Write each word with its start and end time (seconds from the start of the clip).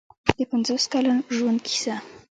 د 0.37 0.39
پنځوس 0.51 0.83
کلن 0.93 1.17
ژوند 1.35 1.59
کیسه. 1.67 1.95